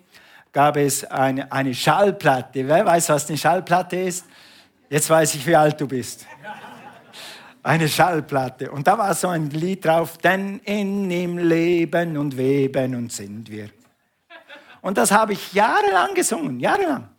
[0.52, 2.68] gab es eine, eine Schallplatte.
[2.68, 4.26] Wer weiß, was eine Schallplatte ist?
[4.90, 6.26] Jetzt weiß ich, wie alt du bist.
[7.62, 8.72] Eine Schallplatte.
[8.72, 13.52] Und da war so ein Lied drauf, denn in ihm leben und weben und sind
[13.52, 13.70] wir.
[14.82, 17.10] Und das habe ich jahrelang gesungen, jahrelang.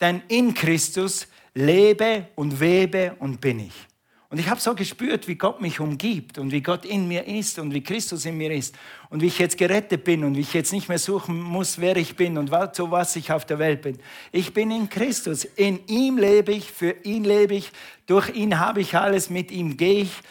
[0.00, 3.88] Denn in Christus lebe und webe und bin ich.
[4.32, 7.58] Und ich habe so gespürt, wie Gott mich umgibt und wie Gott in mir ist
[7.58, 8.74] und wie Christus in mir ist
[9.10, 11.98] und wie ich jetzt gerettet bin und wie ich jetzt nicht mehr suchen muss, wer
[11.98, 13.98] ich bin und zu was ich auf der Welt bin.
[14.30, 15.44] Ich bin in Christus.
[15.44, 17.72] In ihm lebe ich, für ihn lebe ich,
[18.06, 20.22] durch ihn habe ich alles, mit ihm gehe ich.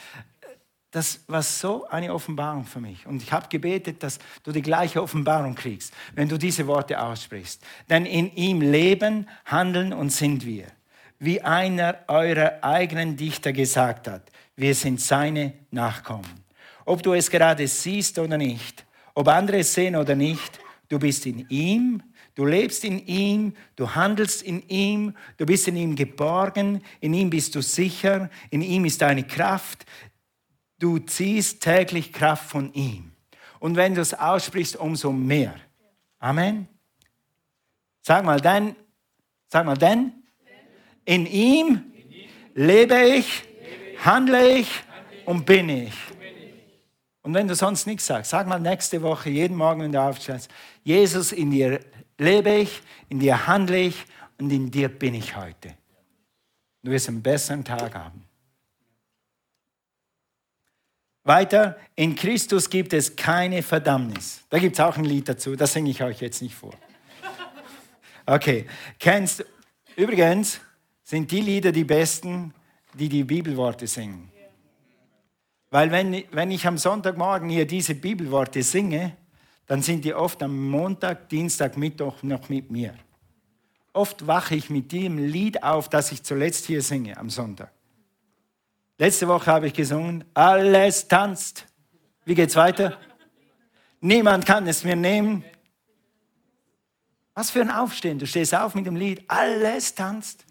[0.90, 3.06] Das war so eine Offenbarung für mich.
[3.06, 7.64] Und ich habe gebetet, dass du die gleiche Offenbarung kriegst, wenn du diese Worte aussprichst.
[7.88, 10.66] Denn in ihm leben, handeln und sind wir
[11.22, 16.44] wie einer eurer eigenen Dichter gesagt hat, wir sind seine Nachkommen.
[16.84, 21.28] Ob du es gerade siehst oder nicht, ob andere es sehen oder nicht, du bist
[21.28, 22.02] in ihm,
[22.34, 27.30] du lebst in ihm, du handelst in ihm, du bist in ihm geborgen, in ihm
[27.30, 29.86] bist du sicher, in ihm ist deine Kraft,
[30.80, 33.12] du ziehst täglich Kraft von ihm.
[33.60, 35.54] Und wenn du es aussprichst, umso mehr.
[36.18, 36.68] Amen.
[38.02, 38.76] Sag mal, denn,
[39.50, 40.14] sag mal, denn,
[41.06, 41.92] in ihm
[42.54, 43.44] lebe ich,
[44.04, 44.70] handle ich
[45.26, 45.94] und bin ich.
[47.24, 50.50] Und wenn du sonst nichts sagst, sag mal nächste Woche, jeden Morgen, wenn du aufstehst,
[50.84, 51.80] Jesus, in dir
[52.18, 54.06] lebe ich, in dir handle ich
[54.40, 55.76] und in dir bin ich heute.
[56.84, 58.24] Du wirst einen besseren Tag haben.
[61.24, 64.44] Weiter, in Christus gibt es keine Verdammnis.
[64.50, 66.74] Da gibt es auch ein Lied dazu, das singe ich euch jetzt nicht vor.
[68.26, 69.46] Okay, kennst,
[69.96, 70.60] übrigens,
[71.12, 72.54] sind die Lieder die besten,
[72.93, 74.32] die die Bibelworte singen.
[75.69, 79.17] Weil wenn, wenn ich am Sonntagmorgen hier diese Bibelworte singe,
[79.67, 82.93] dann sind die oft am Montag, Dienstag, Mittwoch noch mit mir.
[83.91, 87.74] Oft wache ich mit dem Lied auf, das ich zuletzt hier singe am Sonntag.
[88.97, 91.65] Letzte Woche habe ich gesungen, alles tanzt.
[92.24, 92.97] Wie geht's weiter?
[94.00, 95.43] Niemand kann es mir nehmen.
[97.34, 98.17] Was für ein Aufstehen.
[98.17, 100.45] Du stehst auf mit dem Lied, alles tanzt.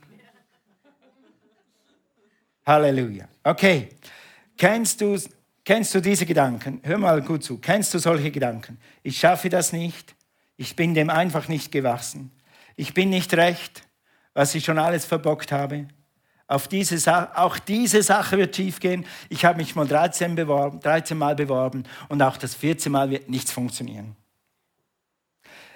[2.70, 3.28] Halleluja.
[3.42, 3.88] Okay.
[4.56, 5.18] Kennst du,
[5.64, 6.80] kennst du diese Gedanken?
[6.84, 7.58] Hör mal gut zu.
[7.58, 8.78] Kennst du solche Gedanken?
[9.02, 10.14] Ich schaffe das nicht.
[10.56, 12.30] Ich bin dem einfach nicht gewachsen.
[12.76, 13.82] Ich bin nicht recht,
[14.34, 15.88] was ich schon alles verbockt habe.
[16.46, 19.04] Auf diese auch diese Sache wird schiefgehen.
[19.30, 23.28] Ich habe mich mal 13, beworben, 13 Mal beworben und auch das 14 Mal wird
[23.28, 24.14] nichts funktionieren.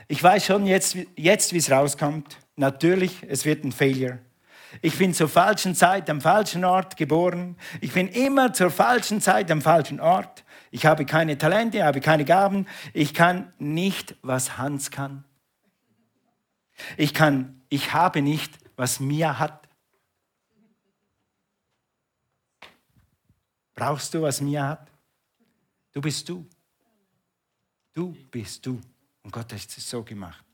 [0.07, 2.39] Ich weiß schon jetzt, jetzt wie es rauskommt.
[2.57, 4.21] Natürlich, es wird ein Failure.
[4.83, 7.57] Ich bin zur falschen Zeit am falschen Ort geboren.
[7.81, 10.45] Ich bin immer zur falschen Zeit am falschen Ort.
[10.71, 12.67] Ich habe keine Talente, habe keine Gaben.
[12.93, 15.25] Ich kann nicht, was Hans kann.
[16.97, 19.69] Ich kann, ich habe nicht, was Mia hat.
[23.75, 24.91] Brauchst du, was Mia hat?
[25.93, 26.49] Du bist du.
[27.93, 28.81] Du bist du.
[29.23, 30.45] Und Gott hat es so gemacht.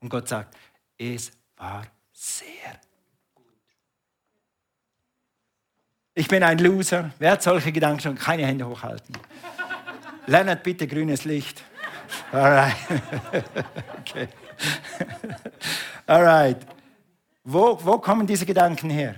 [0.00, 0.56] Und Gott sagt,
[0.96, 2.80] es war sehr
[6.20, 7.12] Ich bin ein Loser.
[7.18, 8.14] Wer hat solche Gedanken schon?
[8.14, 9.16] Keine Hände hochhalten.
[10.26, 11.64] Lennart, bitte grünes Licht.
[12.30, 12.76] Alright.
[14.00, 14.28] okay.
[16.06, 16.58] Alright.
[17.42, 19.14] Wo, wo kommen diese Gedanken her?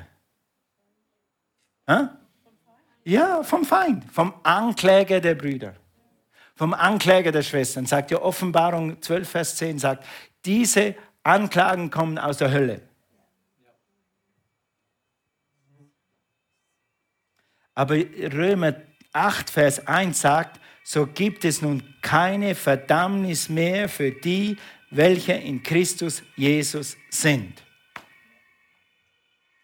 [1.91, 2.07] Huh?
[3.03, 5.75] Ja, vom Feind, vom Ankläger der Brüder,
[6.55, 7.85] vom Ankläger der Schwestern.
[7.85, 10.05] Sagt ja Offenbarung 12, Vers 10, sagt,
[10.45, 12.81] diese Anklagen kommen aus der Hölle.
[17.75, 18.75] Aber Römer
[19.13, 24.57] 8, Vers 1 sagt, so gibt es nun keine Verdammnis mehr für die,
[24.91, 27.63] welche in Christus Jesus sind.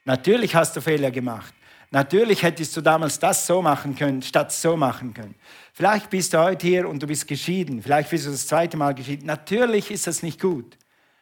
[0.05, 1.53] Natürlich hast du Fehler gemacht.
[1.91, 5.35] Natürlich hättest du damals das so machen können, statt so machen können.
[5.73, 7.83] Vielleicht bist du heute hier und du bist geschieden.
[7.83, 9.27] Vielleicht bist du das zweite Mal geschieden.
[9.27, 10.77] Natürlich ist das nicht gut.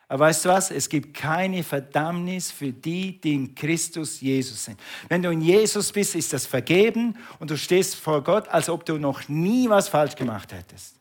[0.09, 0.71] Aber weißt du was?
[0.71, 4.79] Es gibt keine Verdammnis für die, die in Christus Jesus sind.
[5.09, 8.85] Wenn du in Jesus bist, ist das vergeben und du stehst vor Gott, als ob
[8.85, 10.95] du noch nie was falsch gemacht hättest.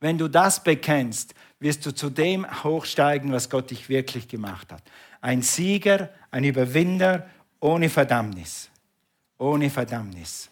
[0.00, 4.82] Wenn du das bekennst, wirst du zu dem hochsteigen, was Gott dich wirklich gemacht hat.
[5.20, 7.28] Ein Sieger, ein Überwinder
[7.60, 8.70] ohne Verdammnis.
[9.38, 10.48] Ohne Verdammnis.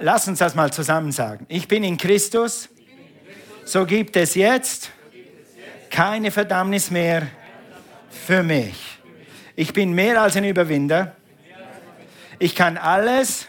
[0.00, 1.46] Lass uns das mal zusammen sagen.
[1.48, 2.68] Ich bin in Christus,
[3.64, 4.92] so gibt es jetzt
[5.92, 7.28] keine Verdammnis mehr
[8.08, 8.98] für mich.
[9.54, 11.14] Ich bin mehr als ein Überwinder.
[12.38, 13.46] Ich kann alles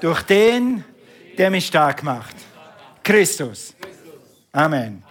[0.00, 0.84] durch den,
[1.36, 2.36] der mich stark macht.
[3.02, 3.74] Christus.
[4.52, 5.02] Amen.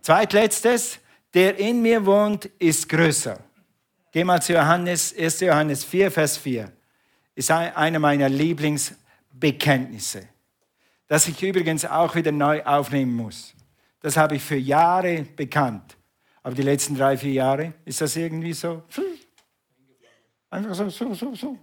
[0.00, 0.98] Zweitletztes,
[1.34, 3.38] der in mir wohnt, ist größer.
[4.10, 5.40] Geh mal zu Johannes, 1.
[5.40, 6.72] Johannes 4, Vers 4.
[7.34, 10.26] Ist einer meiner Lieblingsbekenntnisse,
[11.06, 13.52] das ich übrigens auch wieder neu aufnehmen muss.
[14.00, 15.95] Das habe ich für Jahre bekannt.
[16.46, 18.84] Aber die letzten drei, vier Jahre ist das irgendwie so.
[20.48, 21.58] Einfach so, so, so, so.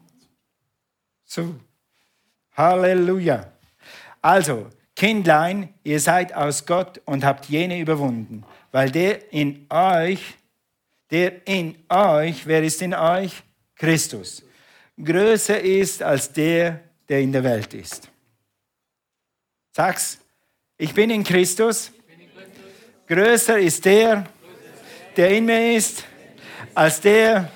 [1.24, 1.56] So.
[2.52, 3.50] Halleluja.
[4.22, 8.44] Also, Kindlein, ihr seid aus Gott und habt jene überwunden,
[8.74, 10.36] weil der in euch,
[11.10, 13.42] der in euch, wer ist in euch?
[13.76, 14.44] Christus.
[15.02, 18.12] Größer ist als der, der in der Welt ist.
[19.72, 20.20] Sag's,
[20.78, 21.90] ich bin in Christus.
[23.08, 24.28] Größer ist der,
[25.16, 26.06] der in mir ist,
[26.74, 27.50] als der,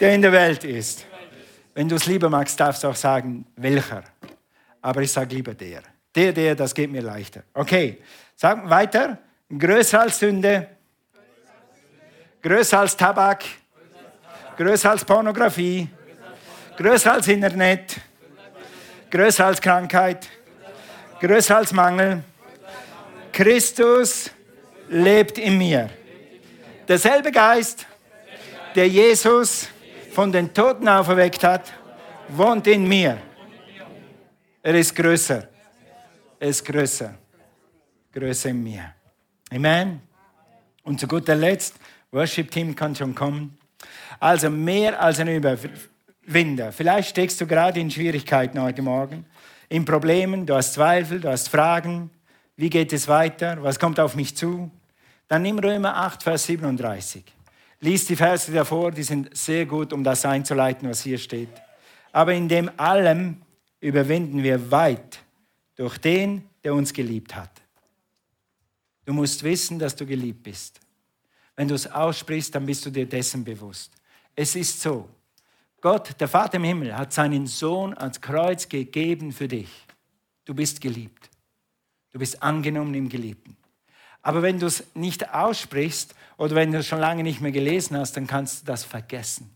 [0.00, 1.06] der in der Welt ist.
[1.74, 4.04] Wenn du es lieber magst, darfst du auch sagen, welcher.
[4.80, 5.82] Aber ich sage lieber der.
[6.14, 7.42] Der, der, das geht mir leichter.
[7.52, 8.00] Okay,
[8.36, 9.18] sagen weiter.
[9.56, 10.68] Größer als Sünde,
[12.42, 13.44] größer als Tabak,
[14.56, 15.88] größer als Pornografie,
[16.76, 17.96] größer als Internet,
[19.10, 20.28] größer als Krankheit,
[21.20, 22.22] größer als Mangel.
[23.32, 24.30] Christus
[24.88, 25.90] lebt in mir.
[26.86, 27.86] Derselbe Geist,
[28.74, 29.68] der Jesus
[30.12, 31.72] von den Toten auferweckt hat,
[32.28, 33.18] wohnt in mir.
[34.62, 35.48] Er ist größer.
[36.38, 37.14] Er ist größer.
[38.12, 38.94] Größer in mir.
[39.50, 40.02] Amen.
[40.82, 41.74] Und zu guter Letzt,
[42.12, 43.56] Worship Team kann schon kommen.
[44.20, 46.70] Also mehr als ein Überwinder.
[46.70, 49.24] Vielleicht steckst du gerade in Schwierigkeiten heute Morgen,
[49.70, 52.10] in Problemen, du hast Zweifel, du hast Fragen.
[52.56, 53.62] Wie geht es weiter?
[53.62, 54.70] Was kommt auf mich zu?
[55.28, 57.24] Dann nimm Römer 8, Vers 37.
[57.80, 61.50] Lies die Verse davor, die sind sehr gut, um das einzuleiten, was hier steht.
[62.12, 63.42] Aber in dem allem
[63.80, 65.20] überwinden wir weit
[65.76, 67.50] durch den, der uns geliebt hat.
[69.04, 70.80] Du musst wissen, dass du geliebt bist.
[71.56, 73.92] Wenn du es aussprichst, dann bist du dir dessen bewusst.
[74.34, 75.08] Es ist so.
[75.80, 79.68] Gott, der Vater im Himmel, hat seinen Sohn ans Kreuz gegeben für dich.
[80.44, 81.28] Du bist geliebt.
[82.12, 83.56] Du bist angenommen im Geliebten.
[84.24, 87.96] Aber wenn du es nicht aussprichst oder wenn du es schon lange nicht mehr gelesen
[87.96, 89.54] hast, dann kannst du das vergessen.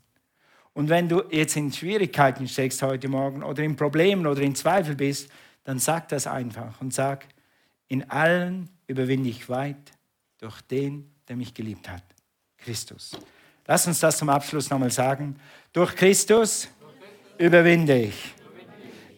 [0.75, 4.95] Und wenn du jetzt in Schwierigkeiten steckst heute Morgen oder in Problemen oder in Zweifel
[4.95, 5.31] bist,
[5.65, 7.25] dann sag das einfach und sag,
[7.89, 9.93] in allen überwinde ich weit
[10.39, 12.05] durch den, der mich geliebt hat,
[12.59, 13.13] Christus.
[13.67, 15.37] Lass uns das zum Abschluss nochmal sagen.
[15.73, 16.69] Durch Christus
[17.39, 18.35] überwinde ich.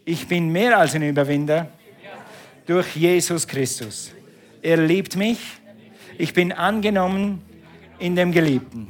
[0.04, 1.68] Ich bin mehr als ein Überwinder
[2.66, 4.12] durch Jesus Christus.
[4.62, 5.38] Er liebt mich.
[6.18, 7.42] Ich bin angenommen
[7.98, 8.88] in dem Geliebten.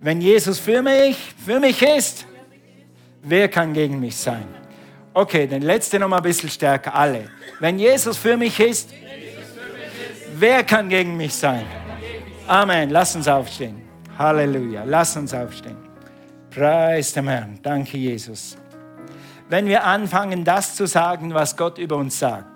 [0.00, 2.26] Wenn Jesus für mich, für mich ist,
[3.22, 4.46] wer kann gegen mich sein?
[5.12, 7.30] Okay, den letzten noch mal ein bisschen stärker, alle.
[7.58, 8.90] Wenn Jesus für mich ist,
[10.34, 11.64] wer kann gegen mich sein?
[12.46, 12.90] Amen.
[12.90, 13.82] Lass uns aufstehen.
[14.18, 14.84] Halleluja.
[14.84, 15.76] Lass uns aufstehen.
[16.50, 17.58] Preis dem Herrn.
[17.62, 18.56] Danke, Jesus.
[19.48, 22.55] Wenn wir anfangen, das zu sagen, was Gott über uns sagt,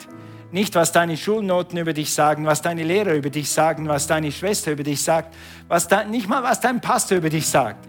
[0.52, 4.32] nicht, was deine Schulnoten über dich sagen, was deine Lehrer über dich sagen, was deine
[4.32, 5.34] Schwester über dich sagt,
[5.68, 7.88] was da, nicht mal, was dein Pastor über dich sagt.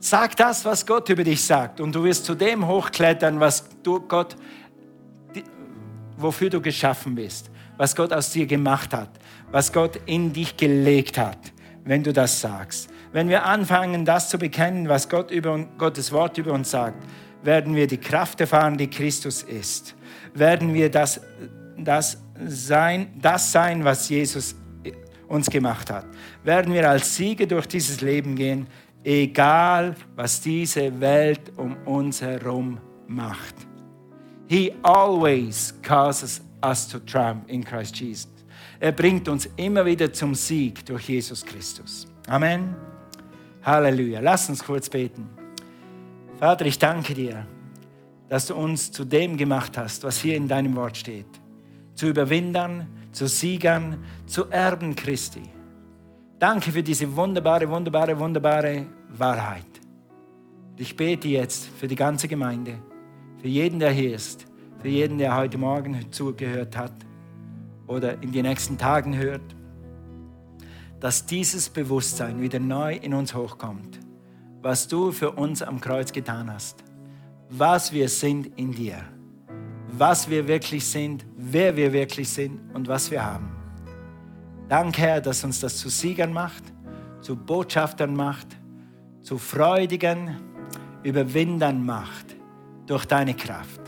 [0.00, 4.00] Sag das, was Gott über dich sagt und du wirst zu dem hochklettern, was du
[4.00, 4.36] Gott,
[6.16, 9.10] wofür du geschaffen bist, was Gott aus dir gemacht hat,
[9.50, 11.38] was Gott in dich gelegt hat,
[11.84, 12.88] wenn du das sagst.
[13.12, 17.02] Wenn wir anfangen, das zu bekennen, was Gott über, Gottes Wort über uns sagt,
[17.42, 19.94] werden wir die Kraft erfahren, die Christus ist
[20.34, 21.20] werden wir das,
[21.78, 24.54] das, sein, das sein, was Jesus
[25.28, 26.06] uns gemacht hat.
[26.42, 28.66] Werden wir als Sieger durch dieses Leben gehen,
[29.02, 33.54] egal was diese Welt um uns herum macht.
[34.46, 38.28] He always causes us to triumph in Christ Jesus.
[38.80, 42.06] Er bringt uns immer wieder zum Sieg durch Jesus Christus.
[42.28, 42.74] Amen.
[43.62, 44.20] Halleluja.
[44.20, 45.28] Lass uns kurz beten.
[46.38, 47.46] Vater, ich danke dir
[48.28, 51.26] dass du uns zu dem gemacht hast, was hier in deinem Wort steht.
[51.94, 55.42] Zu Überwindern, zu Siegern, zu Erben Christi.
[56.38, 59.64] Danke für diese wunderbare, wunderbare, wunderbare Wahrheit.
[60.76, 62.78] Ich bete jetzt für die ganze Gemeinde,
[63.40, 64.46] für jeden, der hier ist,
[64.80, 66.92] für jeden, der heute Morgen zugehört hat
[67.86, 69.54] oder in den nächsten Tagen hört,
[71.00, 74.00] dass dieses Bewusstsein wieder neu in uns hochkommt,
[74.62, 76.83] was du für uns am Kreuz getan hast,
[77.50, 79.02] was wir sind in dir,
[79.88, 83.50] was wir wirklich sind, wer wir wirklich sind und was wir haben.
[84.68, 86.64] Danke, Herr, dass uns das zu Siegern macht,
[87.20, 88.48] zu Botschaftern macht,
[89.20, 90.36] zu freudigen
[91.02, 92.34] Überwindern macht
[92.86, 93.80] durch deine Kraft.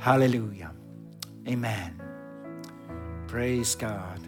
[0.00, 0.70] Halleluja.
[1.46, 2.00] Amen.
[3.26, 4.20] Praise God.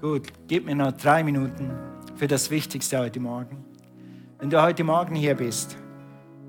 [0.00, 1.70] Gut, gib mir noch drei Minuten
[2.16, 3.64] für das Wichtigste heute Morgen.
[4.38, 5.76] Wenn du heute Morgen hier bist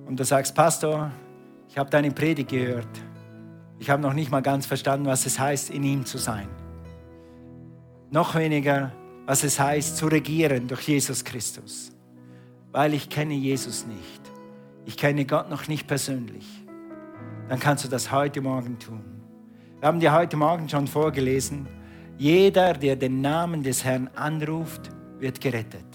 [0.06, 1.12] und du sagst, Pastor,
[1.70, 2.88] ich habe deine Predigt gehört,
[3.80, 6.48] ich habe noch nicht mal ganz verstanden, was es heißt, in ihm zu sein.
[8.12, 8.92] Noch weniger,
[9.26, 11.92] was es heißt, zu regieren durch Jesus Christus,
[12.72, 14.22] weil ich kenne Jesus nicht.
[14.86, 16.46] Ich kenne Gott noch nicht persönlich.
[17.50, 19.04] Dann kannst du das heute Morgen tun.
[19.80, 21.68] Wir haben dir heute Morgen schon vorgelesen,
[22.18, 24.90] jeder, der den Namen des Herrn anruft,
[25.20, 25.86] wird gerettet.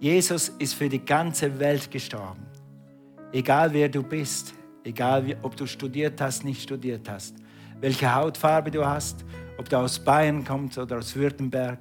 [0.00, 2.46] Jesus ist für die ganze Welt gestorben.
[3.32, 4.54] Egal wer du bist,
[4.84, 7.34] egal ob du studiert hast, nicht studiert hast,
[7.80, 9.24] welche Hautfarbe du hast,
[9.58, 11.78] ob du aus Bayern kommst oder aus Württemberg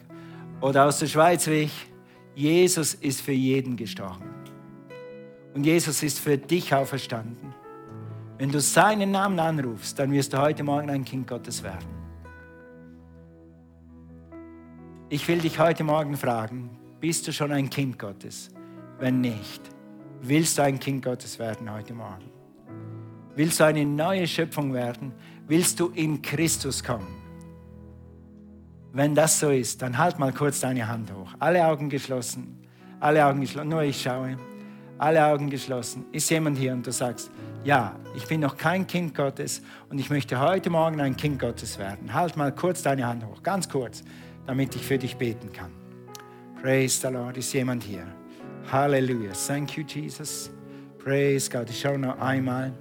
[0.61, 1.87] oder aus der Schweiz wie ich,
[2.35, 4.29] Jesus ist für jeden gestorben.
[5.53, 7.53] Und Jesus ist für dich auferstanden.
[8.37, 11.85] Wenn du seinen Namen anrufst, dann wirst du heute Morgen ein Kind Gottes werden.
[15.09, 16.69] Ich will dich heute Morgen fragen,
[17.01, 18.49] bist du schon ein Kind Gottes?
[18.97, 19.61] Wenn nicht,
[20.22, 22.30] willst du ein Kind Gottes werden heute Morgen?
[23.36, 25.13] Willst du eine neue Schöpfung werden?
[25.47, 27.07] Willst du in Christus kommen?
[28.93, 31.34] Wenn das so ist, dann halt mal kurz deine Hand hoch.
[31.39, 32.61] Alle Augen geschlossen.
[32.99, 33.69] Alle Augen geschlossen.
[33.69, 34.38] Nur ich schaue.
[34.97, 36.05] Alle Augen geschlossen.
[36.11, 37.32] Ist jemand hier und du sagst,
[37.63, 41.80] ja, ich bin noch kein Kind Gottes und ich möchte heute Morgen ein Kind Gottes
[41.80, 42.13] werden.
[42.13, 43.41] Halt mal kurz deine Hand hoch.
[43.43, 44.03] Ganz kurz,
[44.45, 45.72] damit ich für dich beten kann.
[46.61, 47.38] Praise the Lord.
[47.38, 48.05] Ist jemand hier?
[48.70, 49.32] Halleluja.
[49.34, 50.49] Thank you, Jesus.
[51.03, 51.70] Praise God.
[51.70, 52.74] Ich schaue noch einmal.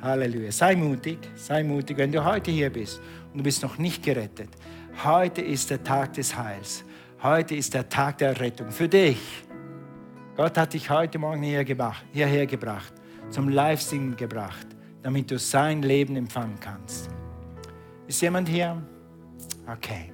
[0.00, 0.52] Halleluja.
[0.52, 3.00] Sei mutig, sei mutig, wenn du heute hier bist
[3.32, 4.50] und du bist noch nicht gerettet.
[5.04, 6.84] Heute ist der Tag des Heils.
[7.22, 9.18] Heute ist der Tag der Rettung für dich.
[10.36, 12.92] Gott hat dich heute Morgen hierher gebracht,
[13.30, 14.66] zum Livestream gebracht,
[15.02, 17.08] damit du sein Leben empfangen kannst.
[18.06, 18.82] Ist jemand hier?
[19.66, 20.12] Okay.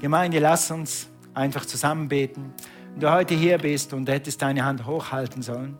[0.00, 2.52] Gemeinde, lass uns einfach zusammen beten.
[2.96, 5.76] Wenn du heute hier bist und hättest deine Hand hochhalten sollen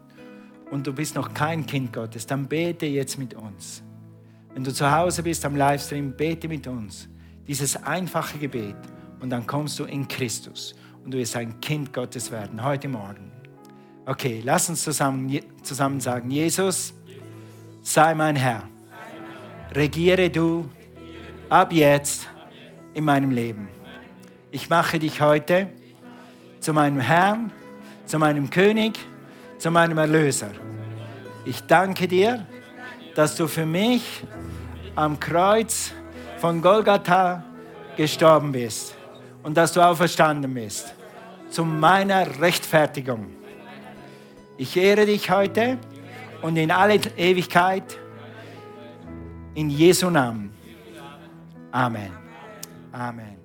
[0.71, 3.83] und du bist noch kein Kind Gottes, dann bete jetzt mit uns.
[4.53, 7.09] Wenn du zu Hause bist am Livestream, bete mit uns
[7.49, 8.77] dieses einfache Gebet
[9.21, 10.75] und dann kommst du in Christus
[11.07, 13.33] und du wirst ein Kind Gottes werden heute Morgen.
[14.05, 16.93] Okay, lass uns zusammen, zusammen sagen, Jesus,
[17.81, 18.63] sei mein Herr.
[19.75, 20.69] Regiere du
[21.49, 22.29] ab jetzt
[22.93, 23.71] in meinem Leben.
[24.51, 25.69] Ich mache dich heute
[26.67, 27.53] zu meinem Herrn,
[28.07, 28.99] zu meinem König,
[29.57, 30.51] zu meinem Erlöser.
[31.45, 32.45] Ich danke dir,
[33.15, 34.25] dass du für mich
[34.97, 35.93] am Kreuz
[36.39, 37.45] von Golgatha
[37.97, 38.97] gestorben bist
[39.45, 40.93] und dass du auferstanden bist
[41.51, 43.29] zu meiner Rechtfertigung.
[44.57, 45.79] Ich ehre dich heute
[46.43, 47.97] und in alle Ewigkeit
[49.55, 50.53] in Jesu Namen.
[51.71, 52.11] Amen.
[52.91, 53.36] Amen.